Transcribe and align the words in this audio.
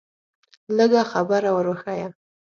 لږه 0.77 1.01
خبره 1.11 1.49
ور 1.55 1.67
وښیه. 1.69 2.07